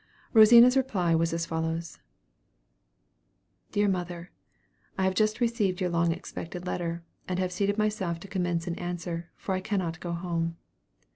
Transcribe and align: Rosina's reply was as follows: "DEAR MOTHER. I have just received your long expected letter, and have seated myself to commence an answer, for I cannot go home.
Rosina's 0.33 0.75
reply 0.75 1.13
was 1.13 1.31
as 1.31 1.45
follows: 1.45 1.99
"DEAR 3.71 3.87
MOTHER. 3.87 4.31
I 4.97 5.03
have 5.03 5.13
just 5.13 5.39
received 5.39 5.79
your 5.79 5.91
long 5.91 6.11
expected 6.11 6.65
letter, 6.65 7.03
and 7.27 7.37
have 7.37 7.51
seated 7.51 7.77
myself 7.77 8.19
to 8.21 8.27
commence 8.27 8.65
an 8.65 8.79
answer, 8.79 9.29
for 9.35 9.53
I 9.53 9.59
cannot 9.61 9.99
go 9.99 10.13
home. 10.13 10.57